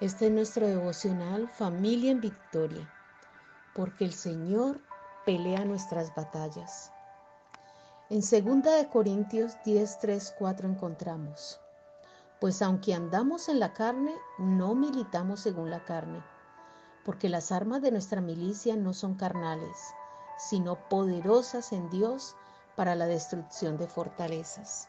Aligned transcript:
Este 0.00 0.26
es 0.26 0.32
nuestro 0.32 0.66
devocional 0.66 1.48
Familia 1.48 2.10
en 2.10 2.20
Victoria, 2.20 2.92
porque 3.76 4.04
el 4.04 4.12
Señor 4.12 4.80
pelea 5.24 5.64
nuestras 5.64 6.12
batallas. 6.16 6.90
En 8.10 8.18
2 8.18 8.30
de 8.64 8.88
Corintios 8.92 9.56
10, 9.64 10.00
3, 10.00 10.34
4 10.36 10.68
encontramos, 10.68 11.60
pues 12.40 12.60
aunque 12.60 12.92
andamos 12.92 13.48
en 13.48 13.60
la 13.60 13.72
carne, 13.72 14.12
no 14.38 14.74
militamos 14.74 15.38
según 15.38 15.70
la 15.70 15.84
carne, 15.84 16.24
porque 17.04 17.28
las 17.28 17.52
armas 17.52 17.80
de 17.80 17.92
nuestra 17.92 18.20
milicia 18.20 18.74
no 18.74 18.94
son 18.94 19.14
carnales, 19.14 19.94
sino 20.38 20.88
poderosas 20.88 21.72
en 21.72 21.88
Dios 21.90 22.34
para 22.74 22.96
la 22.96 23.06
destrucción 23.06 23.76
de 23.76 23.86
fortalezas. 23.86 24.88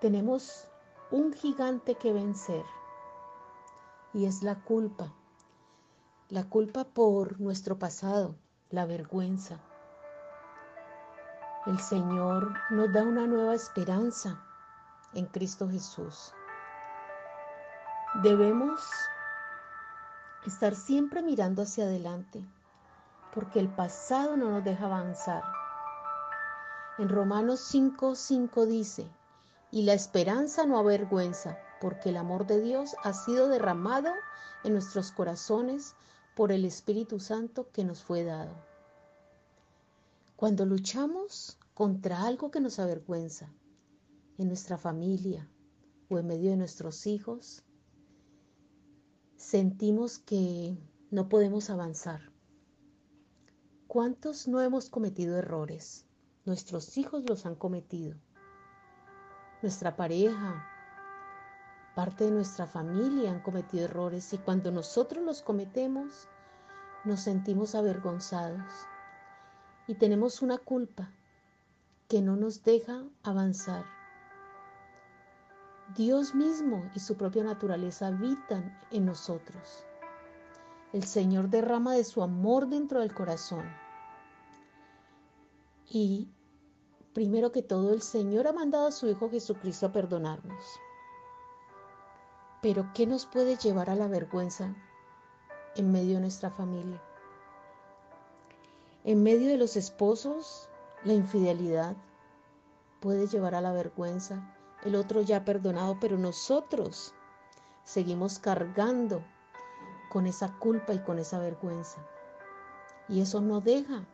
Tenemos 0.00 0.66
un 1.12 1.32
gigante 1.32 1.94
que 1.94 2.12
vencer 2.12 2.64
y 4.14 4.26
es 4.26 4.42
la 4.42 4.54
culpa. 4.54 5.12
La 6.30 6.44
culpa 6.44 6.84
por 6.84 7.40
nuestro 7.40 7.78
pasado, 7.78 8.36
la 8.70 8.86
vergüenza. 8.86 9.58
El 11.66 11.78
Señor 11.80 12.54
nos 12.70 12.92
da 12.92 13.02
una 13.02 13.26
nueva 13.26 13.54
esperanza 13.54 14.40
en 15.14 15.26
Cristo 15.26 15.68
Jesús. 15.68 16.32
Debemos 18.22 18.80
estar 20.46 20.74
siempre 20.74 21.22
mirando 21.22 21.62
hacia 21.62 21.84
adelante, 21.84 22.44
porque 23.34 23.58
el 23.58 23.68
pasado 23.68 24.36
no 24.36 24.50
nos 24.50 24.64
deja 24.64 24.86
avanzar. 24.86 25.42
En 26.98 27.08
Romanos 27.08 27.60
5:5 27.74 28.14
5 28.14 28.66
dice, 28.66 29.08
y 29.72 29.82
la 29.82 29.94
esperanza 29.94 30.66
no 30.66 30.78
avergüenza, 30.78 31.58
porque 31.80 32.10
el 32.10 32.16
amor 32.16 32.46
de 32.46 32.60
Dios 32.60 32.94
ha 33.02 33.12
sido 33.12 33.48
derramado 33.48 34.10
en 34.64 34.72
nuestros 34.72 35.12
corazones 35.12 35.94
por 36.34 36.52
el 36.52 36.64
Espíritu 36.64 37.20
Santo 37.20 37.70
que 37.70 37.84
nos 37.84 38.02
fue 38.02 38.24
dado. 38.24 38.54
Cuando 40.36 40.66
luchamos 40.66 41.58
contra 41.74 42.22
algo 42.24 42.50
que 42.50 42.60
nos 42.60 42.78
avergüenza, 42.78 43.52
en 44.38 44.48
nuestra 44.48 44.78
familia 44.78 45.48
o 46.08 46.18
en 46.18 46.26
medio 46.26 46.50
de 46.50 46.56
nuestros 46.56 47.06
hijos, 47.06 47.64
sentimos 49.36 50.18
que 50.18 50.76
no 51.10 51.28
podemos 51.28 51.70
avanzar. 51.70 52.32
¿Cuántos 53.86 54.48
no 54.48 54.60
hemos 54.60 54.90
cometido 54.90 55.38
errores? 55.38 56.06
Nuestros 56.44 56.98
hijos 56.98 57.24
los 57.28 57.46
han 57.46 57.54
cometido. 57.54 58.18
Nuestra 59.62 59.96
pareja, 59.96 60.66
parte 61.94 62.24
de 62.24 62.30
nuestra 62.30 62.66
familia 62.66 63.30
han 63.30 63.40
cometido 63.40 63.84
errores 63.84 64.32
y 64.32 64.38
cuando 64.38 64.70
nosotros 64.70 65.24
los 65.24 65.42
cometemos 65.42 66.28
nos 67.04 67.20
sentimos 67.20 67.74
avergonzados 67.74 68.64
y 69.86 69.94
tenemos 69.94 70.42
una 70.42 70.58
culpa 70.58 71.10
que 72.08 72.20
no 72.20 72.36
nos 72.36 72.62
deja 72.64 73.04
avanzar. 73.22 73.84
Dios 75.96 76.34
mismo 76.34 76.90
y 76.94 77.00
su 77.00 77.16
propia 77.16 77.44
naturaleza 77.44 78.08
habitan 78.08 78.78
en 78.90 79.04
nosotros. 79.04 79.84
El 80.92 81.04
Señor 81.04 81.48
derrama 81.50 81.94
de 81.94 82.04
su 82.04 82.22
amor 82.22 82.68
dentro 82.68 83.00
del 83.00 83.12
corazón. 83.12 83.64
Y 85.88 86.28
primero 87.12 87.52
que 87.52 87.62
todo, 87.62 87.92
el 87.92 88.00
Señor 88.00 88.46
ha 88.46 88.52
mandado 88.52 88.86
a 88.86 88.92
su 88.92 89.08
Hijo 89.08 89.28
Jesucristo 89.28 89.86
a 89.86 89.92
perdonarnos. 89.92 90.64
Pero 92.64 92.90
¿qué 92.94 93.06
nos 93.06 93.26
puede 93.26 93.58
llevar 93.58 93.90
a 93.90 93.94
la 93.94 94.08
vergüenza 94.08 94.74
en 95.76 95.92
medio 95.92 96.14
de 96.14 96.22
nuestra 96.22 96.50
familia? 96.50 96.98
En 99.04 99.22
medio 99.22 99.48
de 99.48 99.58
los 99.58 99.76
esposos, 99.76 100.70
la 101.04 101.12
infidelidad 101.12 101.94
puede 103.00 103.26
llevar 103.26 103.54
a 103.54 103.60
la 103.60 103.70
vergüenza. 103.72 104.56
El 104.82 104.94
otro 104.94 105.20
ya 105.20 105.36
ha 105.36 105.44
perdonado, 105.44 105.98
pero 106.00 106.16
nosotros 106.16 107.12
seguimos 107.84 108.38
cargando 108.38 109.22
con 110.10 110.26
esa 110.26 110.58
culpa 110.58 110.94
y 110.94 111.00
con 111.00 111.18
esa 111.18 111.38
vergüenza. 111.38 111.98
Y 113.10 113.20
eso 113.20 113.42
no 113.42 113.60
deja 113.60 114.06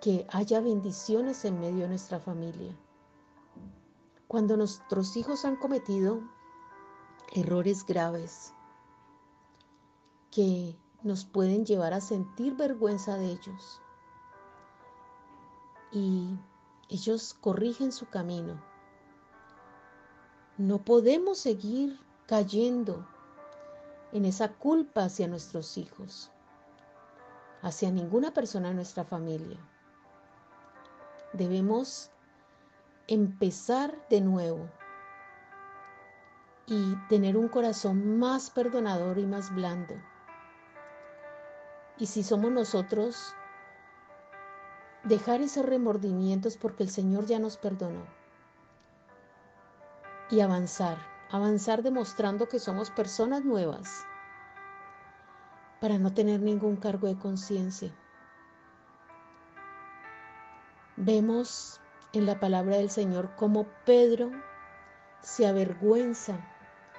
que 0.00 0.24
haya 0.30 0.60
bendiciones 0.60 1.44
en 1.44 1.58
medio 1.58 1.80
de 1.80 1.88
nuestra 1.88 2.20
familia. 2.20 2.76
Cuando 4.28 4.56
nuestros 4.56 5.16
hijos 5.16 5.44
han 5.44 5.56
cometido 5.56 6.35
errores 7.32 7.84
graves 7.84 8.52
que 10.30 10.76
nos 11.02 11.24
pueden 11.24 11.64
llevar 11.64 11.92
a 11.92 12.00
sentir 12.00 12.54
vergüenza 12.56 13.16
de 13.16 13.26
ellos. 13.26 13.80
Y 15.92 16.38
ellos 16.88 17.34
corrigen 17.34 17.92
su 17.92 18.06
camino. 18.06 18.60
No 20.58 20.84
podemos 20.84 21.38
seguir 21.38 22.00
cayendo 22.26 23.06
en 24.12 24.24
esa 24.24 24.52
culpa 24.52 25.04
hacia 25.04 25.28
nuestros 25.28 25.76
hijos, 25.78 26.30
hacia 27.62 27.90
ninguna 27.90 28.32
persona 28.32 28.68
de 28.68 28.74
nuestra 28.74 29.04
familia. 29.04 29.58
Debemos 31.32 32.10
empezar 33.08 34.08
de 34.08 34.20
nuevo 34.20 34.68
y 36.66 36.96
tener 37.08 37.36
un 37.36 37.48
corazón 37.48 38.18
más 38.18 38.50
perdonador 38.50 39.18
y 39.18 39.26
más 39.26 39.54
blando. 39.54 39.94
Y 41.98 42.06
si 42.06 42.22
somos 42.22 42.50
nosotros, 42.50 43.34
dejar 45.04 45.40
esos 45.40 45.64
remordimientos 45.64 46.56
porque 46.56 46.82
el 46.82 46.90
Señor 46.90 47.26
ya 47.26 47.38
nos 47.38 47.56
perdonó. 47.56 48.04
Y 50.28 50.40
avanzar, 50.40 50.98
avanzar 51.30 51.82
demostrando 51.82 52.48
que 52.48 52.58
somos 52.58 52.90
personas 52.90 53.44
nuevas 53.44 54.04
para 55.80 55.98
no 55.98 56.12
tener 56.12 56.40
ningún 56.40 56.76
cargo 56.76 57.06
de 57.06 57.16
conciencia. 57.16 57.94
Vemos 60.96 61.80
en 62.12 62.26
la 62.26 62.40
palabra 62.40 62.78
del 62.78 62.90
Señor 62.90 63.36
cómo 63.36 63.66
Pedro 63.84 64.32
se 65.20 65.46
avergüenza 65.46 66.55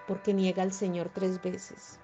porque 0.08 0.34
niega 0.34 0.64
al 0.64 0.72
Señor 0.72 1.10
tres 1.14 1.42
veces. 1.42 2.00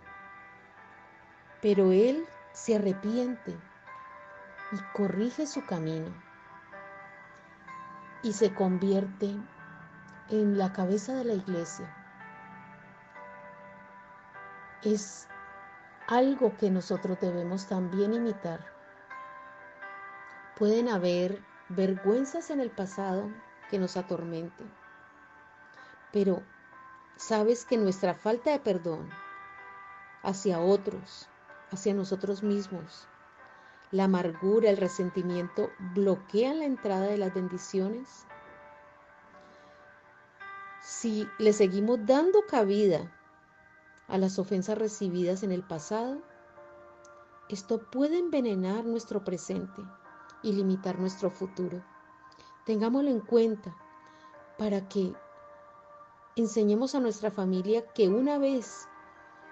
Pero 1.61 1.91
Él 1.91 2.25
se 2.51 2.75
arrepiente 2.75 3.57
y 4.71 4.77
corrige 4.93 5.47
su 5.47 5.65
camino 5.65 6.13
y 8.21 8.33
se 8.33 8.53
convierte 8.53 9.35
en 10.29 10.57
la 10.57 10.73
cabeza 10.73 11.13
de 11.13 11.25
la 11.25 11.33
iglesia. 11.33 11.93
Es 14.83 15.27
algo 16.07 16.55
que 16.57 16.69
nosotros 16.69 17.19
debemos 17.19 17.67
también 17.67 18.13
imitar. 18.13 18.65
Pueden 20.57 20.89
haber 20.89 21.41
vergüenzas 21.69 22.49
en 22.49 22.59
el 22.59 22.69
pasado 22.69 23.29
que 23.69 23.79
nos 23.79 23.97
atormenten, 23.97 24.71
pero 26.11 26.43
sabes 27.15 27.65
que 27.65 27.77
nuestra 27.77 28.13
falta 28.13 28.51
de 28.51 28.59
perdón 28.59 29.09
hacia 30.23 30.59
otros, 30.59 31.27
hacia 31.71 31.93
nosotros 31.93 32.43
mismos, 32.43 33.07
la 33.91 34.05
amargura, 34.05 34.69
el 34.69 34.77
resentimiento 34.77 35.69
bloquean 35.93 36.59
la 36.59 36.65
entrada 36.65 37.05
de 37.05 37.17
las 37.17 37.33
bendiciones? 37.33 38.25
Si 40.81 41.27
le 41.37 41.53
seguimos 41.53 41.99
dando 42.05 42.41
cabida 42.47 43.11
a 44.07 44.17
las 44.17 44.39
ofensas 44.39 44.77
recibidas 44.77 45.43
en 45.43 45.51
el 45.51 45.63
pasado, 45.63 46.21
esto 47.49 47.89
puede 47.91 48.17
envenenar 48.17 48.83
nuestro 48.85 49.23
presente 49.23 49.81
y 50.41 50.53
limitar 50.53 50.99
nuestro 50.99 51.29
futuro. 51.29 51.83
Tengámoslo 52.65 53.09
en 53.09 53.19
cuenta 53.19 53.75
para 54.57 54.87
que 54.87 55.13
enseñemos 56.35 56.95
a 56.95 56.99
nuestra 56.99 57.31
familia 57.31 57.85
que 57.93 58.09
una 58.09 58.37
vez 58.37 58.87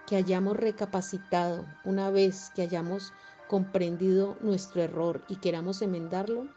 que 0.07 0.15
hayamos 0.15 0.57
recapacitado, 0.57 1.65
una 1.85 2.09
vez 2.09 2.51
que 2.55 2.63
hayamos 2.63 3.13
comprendido 3.47 4.37
nuestro 4.41 4.81
error 4.81 5.23
y 5.27 5.35
queramos 5.35 5.81
enmendarlo, 5.81 6.47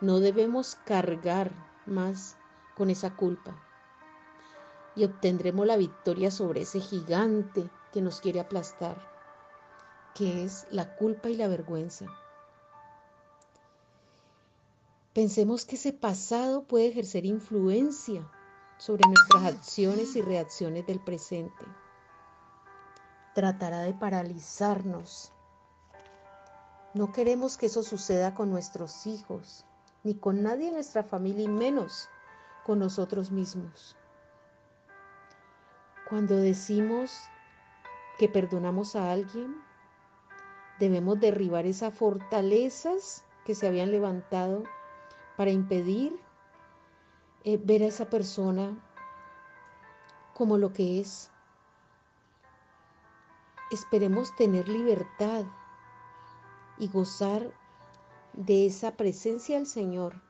no 0.00 0.20
debemos 0.20 0.76
cargar 0.84 1.52
más 1.86 2.36
con 2.76 2.90
esa 2.90 3.16
culpa 3.16 3.56
y 4.94 5.04
obtendremos 5.04 5.66
la 5.66 5.76
victoria 5.76 6.30
sobre 6.30 6.62
ese 6.62 6.80
gigante 6.80 7.70
que 7.92 8.02
nos 8.02 8.20
quiere 8.20 8.40
aplastar, 8.40 8.96
que 10.14 10.44
es 10.44 10.66
la 10.70 10.96
culpa 10.96 11.30
y 11.30 11.36
la 11.36 11.48
vergüenza. 11.48 12.06
Pensemos 15.14 15.64
que 15.64 15.76
ese 15.76 15.92
pasado 15.92 16.64
puede 16.64 16.88
ejercer 16.88 17.24
influencia 17.24 18.30
sobre 18.80 19.06
nuestras 19.06 19.44
acciones 19.44 20.16
y 20.16 20.22
reacciones 20.22 20.86
del 20.86 21.00
presente. 21.00 21.64
Tratará 23.34 23.80
de 23.80 23.92
paralizarnos. 23.92 25.32
No 26.94 27.12
queremos 27.12 27.58
que 27.58 27.66
eso 27.66 27.82
suceda 27.82 28.34
con 28.34 28.50
nuestros 28.50 29.06
hijos, 29.06 29.66
ni 30.02 30.14
con 30.14 30.42
nadie 30.42 30.68
en 30.68 30.74
nuestra 30.74 31.04
familia, 31.04 31.44
y 31.44 31.48
menos 31.48 32.08
con 32.64 32.78
nosotros 32.78 33.30
mismos. 33.30 33.96
Cuando 36.08 36.36
decimos 36.36 37.12
que 38.18 38.30
perdonamos 38.30 38.96
a 38.96 39.12
alguien, 39.12 39.62
debemos 40.78 41.20
derribar 41.20 41.66
esas 41.66 41.92
fortalezas 41.92 43.24
que 43.44 43.54
se 43.54 43.68
habían 43.68 43.90
levantado 43.90 44.64
para 45.36 45.50
impedir 45.50 46.18
eh, 47.44 47.58
ver 47.62 47.82
a 47.82 47.86
esa 47.86 48.10
persona 48.10 48.76
como 50.34 50.58
lo 50.58 50.72
que 50.72 51.00
es. 51.00 51.30
Esperemos 53.70 54.34
tener 54.36 54.68
libertad 54.68 55.44
y 56.78 56.88
gozar 56.88 57.52
de 58.32 58.66
esa 58.66 58.92
presencia 58.96 59.56
del 59.56 59.66
Señor, 59.66 60.20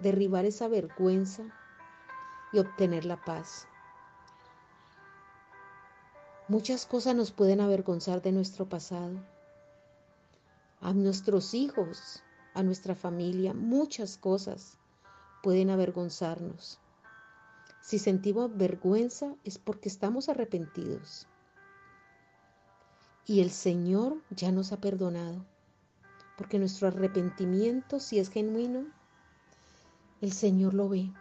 derribar 0.00 0.44
esa 0.44 0.68
vergüenza 0.68 1.44
y 2.52 2.58
obtener 2.58 3.04
la 3.04 3.24
paz. 3.24 3.66
Muchas 6.48 6.84
cosas 6.84 7.14
nos 7.14 7.30
pueden 7.30 7.60
avergonzar 7.60 8.22
de 8.22 8.32
nuestro 8.32 8.68
pasado. 8.68 9.20
A 10.80 10.92
nuestros 10.92 11.54
hijos, 11.54 12.24
a 12.54 12.64
nuestra 12.64 12.96
familia, 12.96 13.54
muchas 13.54 14.18
cosas 14.18 14.79
pueden 15.42 15.70
avergonzarnos. 15.70 16.78
Si 17.80 17.98
sentimos 17.98 18.56
vergüenza 18.56 19.34
es 19.44 19.58
porque 19.58 19.88
estamos 19.88 20.28
arrepentidos. 20.28 21.26
Y 23.26 23.40
el 23.40 23.50
Señor 23.50 24.22
ya 24.30 24.52
nos 24.52 24.72
ha 24.72 24.80
perdonado, 24.80 25.44
porque 26.36 26.58
nuestro 26.58 26.88
arrepentimiento, 26.88 28.00
si 28.00 28.18
es 28.18 28.28
genuino, 28.30 28.86
el 30.20 30.32
Señor 30.32 30.74
lo 30.74 30.88
ve. 30.88 31.12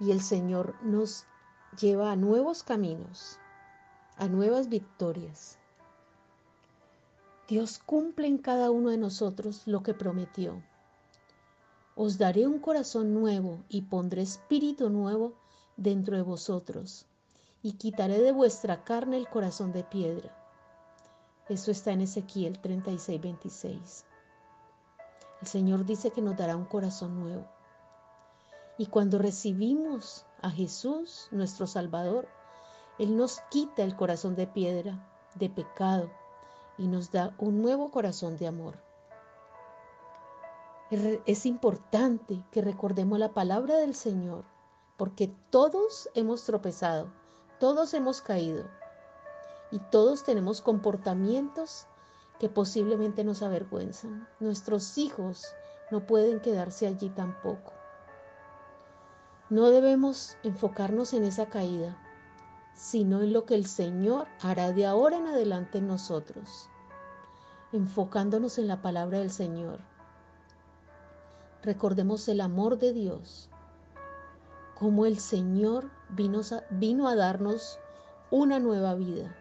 Y 0.00 0.12
el 0.12 0.20
Señor 0.20 0.74
nos 0.82 1.26
lleva 1.78 2.12
a 2.12 2.16
nuevos 2.16 2.62
caminos, 2.62 3.38
a 4.16 4.28
nuevas 4.28 4.68
victorias. 4.68 5.58
Dios 7.48 7.78
cumple 7.78 8.26
en 8.26 8.38
cada 8.38 8.70
uno 8.70 8.90
de 8.90 8.98
nosotros 8.98 9.62
lo 9.66 9.82
que 9.82 9.94
prometió. 9.94 10.62
Os 12.00 12.16
daré 12.16 12.46
un 12.46 12.60
corazón 12.60 13.12
nuevo 13.12 13.64
y 13.68 13.82
pondré 13.82 14.22
espíritu 14.22 14.88
nuevo 14.88 15.32
dentro 15.76 16.14
de 16.14 16.22
vosotros, 16.22 17.06
y 17.60 17.72
quitaré 17.72 18.22
de 18.22 18.30
vuestra 18.30 18.84
carne 18.84 19.16
el 19.16 19.28
corazón 19.28 19.72
de 19.72 19.82
piedra. 19.82 20.32
Eso 21.48 21.72
está 21.72 21.90
en 21.90 22.02
Ezequiel 22.02 22.60
36, 22.60 23.20
26. 23.20 24.04
El 25.42 25.48
Señor 25.48 25.84
dice 25.84 26.12
que 26.12 26.22
nos 26.22 26.36
dará 26.36 26.56
un 26.56 26.66
corazón 26.66 27.18
nuevo. 27.18 27.48
Y 28.76 28.86
cuando 28.86 29.18
recibimos 29.18 30.24
a 30.40 30.52
Jesús, 30.52 31.26
nuestro 31.32 31.66
Salvador, 31.66 32.28
Él 33.00 33.16
nos 33.16 33.40
quita 33.50 33.82
el 33.82 33.96
corazón 33.96 34.36
de 34.36 34.46
piedra, 34.46 35.04
de 35.34 35.50
pecado, 35.50 36.08
y 36.78 36.86
nos 36.86 37.10
da 37.10 37.34
un 37.38 37.60
nuevo 37.60 37.90
corazón 37.90 38.36
de 38.36 38.46
amor. 38.46 38.87
Es 40.90 41.44
importante 41.44 42.42
que 42.50 42.62
recordemos 42.62 43.18
la 43.18 43.34
palabra 43.34 43.76
del 43.76 43.94
Señor, 43.94 44.44
porque 44.96 45.30
todos 45.50 46.08
hemos 46.14 46.44
tropezado, 46.44 47.12
todos 47.60 47.92
hemos 47.92 48.22
caído 48.22 48.64
y 49.70 49.80
todos 49.90 50.24
tenemos 50.24 50.62
comportamientos 50.62 51.86
que 52.38 52.48
posiblemente 52.48 53.22
nos 53.22 53.42
avergüenzan. 53.42 54.26
Nuestros 54.40 54.96
hijos 54.96 55.44
no 55.90 56.06
pueden 56.06 56.40
quedarse 56.40 56.86
allí 56.86 57.10
tampoco. 57.10 57.72
No 59.50 59.68
debemos 59.68 60.38
enfocarnos 60.42 61.12
en 61.12 61.24
esa 61.24 61.50
caída, 61.50 61.98
sino 62.74 63.20
en 63.20 63.34
lo 63.34 63.44
que 63.44 63.56
el 63.56 63.66
Señor 63.66 64.26
hará 64.40 64.72
de 64.72 64.86
ahora 64.86 65.18
en 65.18 65.26
adelante 65.26 65.78
en 65.78 65.88
nosotros, 65.88 66.70
enfocándonos 67.72 68.56
en 68.56 68.68
la 68.68 68.80
palabra 68.80 69.18
del 69.18 69.30
Señor. 69.30 69.80
Recordemos 71.62 72.28
el 72.28 72.40
amor 72.40 72.78
de 72.78 72.92
Dios, 72.92 73.50
como 74.78 75.06
el 75.06 75.18
Señor 75.18 75.90
vino 76.10 76.40
a, 76.40 76.62
vino 76.70 77.08
a 77.08 77.16
darnos 77.16 77.80
una 78.30 78.60
nueva 78.60 78.94
vida. 78.94 79.34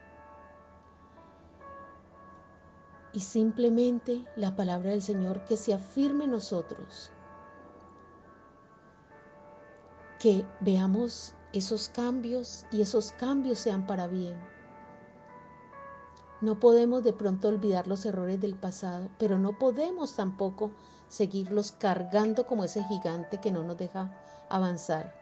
Y 3.14 3.19
simplemente 3.19 4.25
la 4.36 4.56
palabra 4.56 4.92
del 4.92 5.02
Señor 5.02 5.44
que 5.46 5.58
se 5.58 5.74
afirme 5.74 6.25
en 6.25 6.31
nosotros, 6.31 7.12
que 10.19 10.44
veamos 10.60 11.34
esos 11.54 11.90
cambios 11.90 12.66
y 12.72 12.81
esos 12.81 13.12
cambios 13.14 13.60
sean 13.60 13.86
para 13.86 14.08
bien. 14.08 14.38
No 16.42 16.60
podemos 16.60 17.04
de 17.04 17.14
pronto 17.14 17.48
olvidar 17.48 17.88
los 17.88 18.06
errores 18.06 18.40
del 18.40 18.56
pasado, 18.56 19.10
pero 19.18 19.40
no 19.40 19.58
podemos 19.58 20.16
tampoco 20.16 20.72
seguirlos 21.09 21.71
cargando 21.71 22.45
como 22.45 22.63
ese 22.63 22.83
gigante 22.83 23.39
que 23.39 23.51
no 23.51 23.63
nos 23.63 23.77
deja 23.77 24.12
avanzar. 24.50 25.13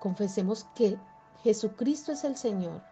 Confesemos 0.00 0.64
que 0.74 0.98
Jesucristo 1.42 2.12
es 2.12 2.24
el 2.24 2.36
Señor, 2.36 2.82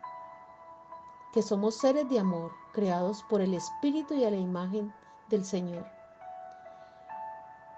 que 1.32 1.42
somos 1.42 1.76
seres 1.76 2.08
de 2.08 2.18
amor 2.18 2.52
creados 2.72 3.22
por 3.28 3.40
el 3.40 3.54
Espíritu 3.54 4.14
y 4.14 4.24
a 4.24 4.30
la 4.30 4.36
imagen 4.36 4.92
del 5.28 5.44
Señor, 5.44 5.86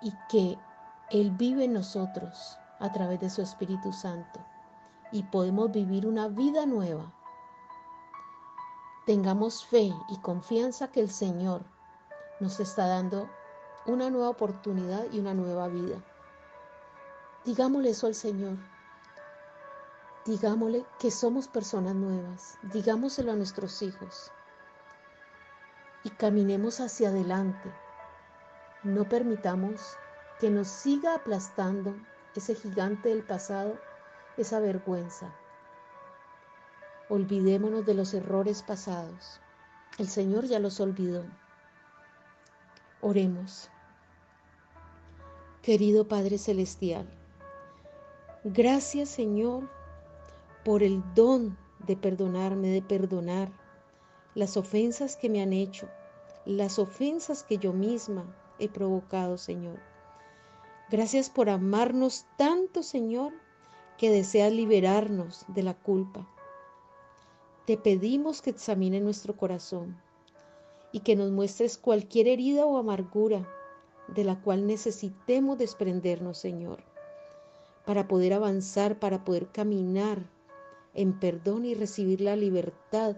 y 0.00 0.12
que 0.28 0.58
Él 1.10 1.30
vive 1.32 1.64
en 1.64 1.72
nosotros 1.72 2.58
a 2.78 2.92
través 2.92 3.20
de 3.20 3.30
su 3.30 3.42
Espíritu 3.42 3.92
Santo 3.92 4.40
y 5.10 5.22
podemos 5.24 5.70
vivir 5.72 6.06
una 6.06 6.28
vida 6.28 6.66
nueva. 6.66 7.12
Tengamos 9.06 9.64
fe 9.64 9.92
y 10.08 10.18
confianza 10.18 10.88
que 10.88 11.00
el 11.00 11.10
Señor 11.10 11.64
nos 12.40 12.60
está 12.60 12.86
dando 12.86 13.28
una 13.88 14.10
nueva 14.10 14.28
oportunidad 14.28 15.06
y 15.10 15.18
una 15.18 15.32
nueva 15.32 15.66
vida. 15.68 15.96
Digámosle 17.46 17.90
eso 17.90 18.06
al 18.06 18.14
Señor. 18.14 18.58
Digámosle 20.26 20.84
que 20.98 21.10
somos 21.10 21.48
personas 21.48 21.94
nuevas. 21.94 22.58
Digámoselo 22.62 23.32
a 23.32 23.36
nuestros 23.36 23.80
hijos. 23.80 24.30
Y 26.04 26.10
caminemos 26.10 26.80
hacia 26.80 27.08
adelante. 27.08 27.72
No 28.82 29.08
permitamos 29.08 29.96
que 30.38 30.50
nos 30.50 30.68
siga 30.68 31.14
aplastando 31.14 31.96
ese 32.36 32.54
gigante 32.54 33.08
del 33.08 33.22
pasado, 33.22 33.80
esa 34.36 34.60
vergüenza. 34.60 35.32
Olvidémonos 37.08 37.86
de 37.86 37.94
los 37.94 38.12
errores 38.12 38.62
pasados. 38.62 39.40
El 39.96 40.08
Señor 40.08 40.44
ya 40.44 40.58
los 40.58 40.78
olvidó. 40.78 41.24
Oremos. 43.00 43.70
Querido 45.62 46.06
Padre 46.06 46.38
Celestial, 46.38 47.06
gracias 48.44 49.08
Señor 49.08 49.68
por 50.64 50.84
el 50.84 51.02
don 51.14 51.58
de 51.80 51.96
perdonarme, 51.96 52.68
de 52.68 52.80
perdonar 52.80 53.50
las 54.36 54.56
ofensas 54.56 55.16
que 55.16 55.28
me 55.28 55.42
han 55.42 55.52
hecho, 55.52 55.88
las 56.46 56.78
ofensas 56.78 57.42
que 57.42 57.58
yo 57.58 57.72
misma 57.72 58.24
he 58.60 58.68
provocado, 58.68 59.36
Señor. 59.36 59.80
Gracias 60.90 61.28
por 61.28 61.50
amarnos 61.50 62.24
tanto, 62.36 62.84
Señor, 62.84 63.32
que 63.98 64.10
deseas 64.10 64.52
liberarnos 64.52 65.44
de 65.48 65.64
la 65.64 65.74
culpa. 65.74 66.26
Te 67.66 67.76
pedimos 67.76 68.40
que 68.42 68.50
examine 68.50 69.00
nuestro 69.00 69.36
corazón 69.36 70.00
y 70.92 71.00
que 71.00 71.16
nos 71.16 71.32
muestres 71.32 71.76
cualquier 71.76 72.28
herida 72.28 72.64
o 72.64 72.78
amargura 72.78 73.46
de 74.08 74.24
la 74.24 74.40
cual 74.40 74.66
necesitemos 74.66 75.58
desprendernos, 75.58 76.38
Señor, 76.38 76.82
para 77.84 78.08
poder 78.08 78.32
avanzar, 78.32 78.98
para 78.98 79.24
poder 79.24 79.48
caminar 79.48 80.18
en 80.94 81.18
perdón 81.18 81.64
y 81.64 81.74
recibir 81.74 82.20
la 82.20 82.36
libertad 82.36 83.16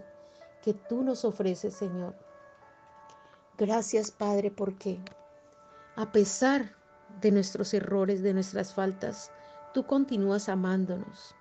que 0.61 0.73
tú 0.73 1.03
nos 1.03 1.25
ofreces, 1.25 1.73
Señor. 1.73 2.15
Gracias, 3.57 4.11
Padre, 4.11 4.51
porque 4.51 4.99
a 5.95 6.11
pesar 6.11 6.75
de 7.21 7.31
nuestros 7.31 7.73
errores, 7.73 8.21
de 8.21 8.33
nuestras 8.33 8.73
faltas, 8.73 9.31
tú 9.73 9.85
continúas 9.85 10.49
amándonos. 10.49 11.35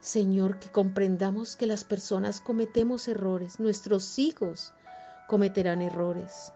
Señor, 0.00 0.58
que 0.58 0.70
comprendamos 0.70 1.56
que 1.56 1.66
las 1.66 1.84
personas 1.84 2.40
cometemos 2.40 3.08
errores, 3.08 3.58
nuestros 3.58 4.18
hijos 4.18 4.72
cometerán 5.26 5.82
errores. 5.82 6.52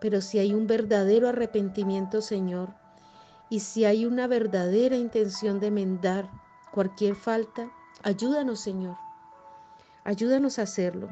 Pero 0.00 0.20
si 0.20 0.38
hay 0.38 0.54
un 0.54 0.66
verdadero 0.66 1.28
arrepentimiento, 1.28 2.22
Señor, 2.22 2.74
y 3.50 3.60
si 3.60 3.84
hay 3.84 4.06
una 4.06 4.26
verdadera 4.26 4.96
intención 4.96 5.60
de 5.60 5.66
enmendar 5.66 6.30
cualquier 6.72 7.16
falta, 7.16 7.70
ayúdanos, 8.02 8.60
Señor. 8.60 8.96
Ayúdanos 10.04 10.58
a 10.58 10.62
hacerlo. 10.62 11.08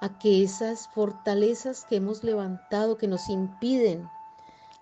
A 0.00 0.18
que 0.18 0.42
esas 0.42 0.88
fortalezas 0.88 1.84
que 1.84 1.96
hemos 1.96 2.24
levantado, 2.24 2.96
que 2.96 3.06
nos 3.06 3.28
impiden 3.28 4.08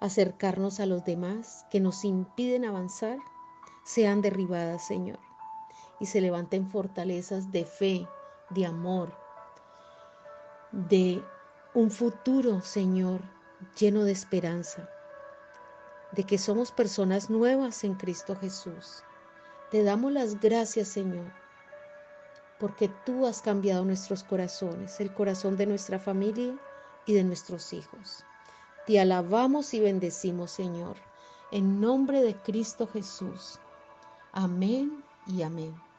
acercarnos 0.01 0.81
a 0.81 0.87
los 0.87 1.05
demás, 1.05 1.67
que 1.71 1.81
nos 1.81 2.05
impiden 2.05 2.65
avanzar, 2.65 3.19
sean 3.85 4.23
derribadas, 4.23 4.87
Señor. 4.87 5.19
Y 5.99 6.07
se 6.07 6.21
levanten 6.21 6.71
fortalezas 6.71 7.53
de 7.53 7.65
fe, 7.67 8.09
de 8.49 8.65
amor, 8.65 9.13
de 10.73 11.23
un 11.73 11.91
futuro, 11.91 12.61
Señor, 12.63 13.21
lleno 13.79 14.03
de 14.03 14.11
esperanza, 14.11 14.89
de 16.13 16.25
que 16.25 16.37
somos 16.37 16.73
personas 16.73 17.31
nuevas 17.31 17.85
en 17.85 17.95
Cristo 17.95 18.35
Jesús. 18.35 19.05
Te 19.71 19.85
damos 19.85 20.11
las 20.11 20.41
gracias, 20.41 20.89
Señor, 20.89 21.33
porque 22.59 22.91
tú 23.07 23.25
has 23.25 23.41
cambiado 23.41 23.85
nuestros 23.85 24.25
corazones, 24.25 24.99
el 24.99 25.15
corazón 25.15 25.57
de 25.57 25.67
nuestra 25.67 26.01
familia 26.01 26.59
y 27.07 27.15
de 27.15 27.23
nuestros 27.23 27.73
hijos. 27.73 28.25
Te 28.87 28.99
alabamos 28.99 29.73
y 29.73 29.79
bendecimos, 29.79 30.51
Señor, 30.51 30.97
en 31.53 31.81
nombre 31.81 32.21
de 32.21 32.35
Cristo 32.35 32.89
Jesús. 32.89 33.61
Amén 34.33 35.05
y 35.27 35.43
amén. 35.43 35.90